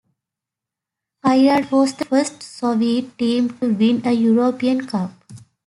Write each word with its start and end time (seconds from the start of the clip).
Kairat 1.23 1.69
was 1.71 1.93
the 1.93 2.05
first 2.05 2.41
Soviet 2.41 3.15
Team 3.19 3.55
to 3.59 3.71
win 3.71 4.01
a 4.03 4.11
European 4.13 4.87
cup. 4.87 5.11